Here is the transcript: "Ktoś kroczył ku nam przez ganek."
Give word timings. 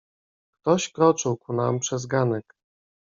"Ktoś 0.61 0.91
kroczył 0.91 1.37
ku 1.37 1.53
nam 1.53 1.79
przez 1.79 2.05
ganek." 2.05 2.55